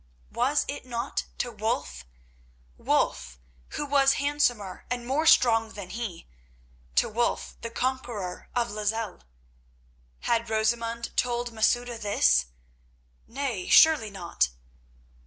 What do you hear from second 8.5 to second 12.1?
of Lozelle? Had Rosamund told Masouda